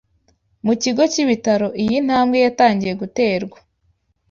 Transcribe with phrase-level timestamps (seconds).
[0.65, 3.57] Mu kigo cy’ibitaro iyi ntambwe yatangiye guterwa